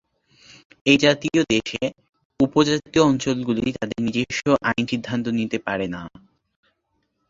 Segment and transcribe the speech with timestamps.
[0.85, 1.83] এই জাতীয় দেশে,
[2.39, 6.01] উপ-জাতীয় অঞ্চলগুলি তাদের নিজস্ব আইন সিদ্ধান্ত নিতে পারে না।